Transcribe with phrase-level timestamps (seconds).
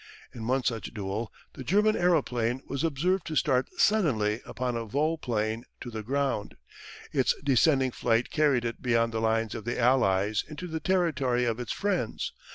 [0.33, 5.19] In one such duel the German aeroplane was observed to start suddenly upon a vol
[5.19, 6.57] plane to the ground.
[7.13, 11.59] Its descending flight carried it beyond the lines of the Allies into the territory of
[11.59, 12.33] its friends.